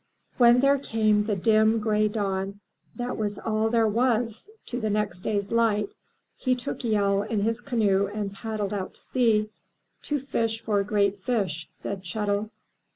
*' 0.21 0.37
When 0.39 0.61
there 0.61 0.79
came 0.79 1.25
the 1.25 1.35
dim 1.35 1.79
gray 1.79 2.07
dawn 2.07 2.59
that 2.95 3.17
was 3.17 3.37
all 3.37 3.69
there 3.69 3.87
was 3.87 4.49
to 4.65 4.81
the 4.81 4.89
next 4.89 5.21
day's 5.21 5.51
light, 5.51 5.93
he 6.35 6.55
took 6.55 6.79
Yehl 6.79 7.21
in 7.29 7.41
his 7.41 7.61
canoe 7.61 8.07
and 8.07 8.33
paddled 8.33 8.73
out 8.73 8.95
to 8.95 8.99
sea— 9.01 9.51
"to 10.05 10.17
fish 10.17 10.59
for 10.59 10.81
great 10.81 11.21
fish," 11.21 11.67
said 11.69 12.01
Chet'l. 12.01 12.49